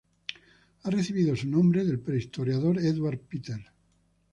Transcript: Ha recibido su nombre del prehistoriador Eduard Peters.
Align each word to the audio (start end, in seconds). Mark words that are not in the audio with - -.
Ha 0.81 0.89
recibido 0.89 1.35
su 1.35 1.47
nombre 1.47 1.85
del 1.85 1.99
prehistoriador 1.99 2.79
Eduard 2.79 3.19
Peters. 3.19 3.67